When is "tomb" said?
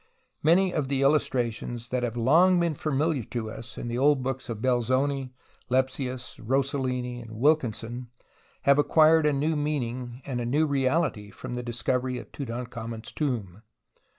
13.11-13.61